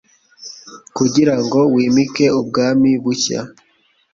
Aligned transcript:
kugira 0.97 1.35
ngo 1.43 1.59
wimike 1.73 2.25
ubwami 2.39 2.91
bushya. 3.03 3.39